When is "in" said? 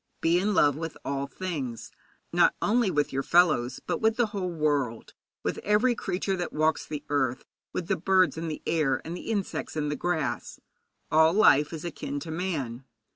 0.39-0.55, 8.35-8.47, 9.75-9.89